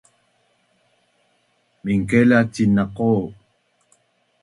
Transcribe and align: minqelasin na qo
minqelasin 1.83 2.69
na 2.75 2.83
qo 2.97 3.11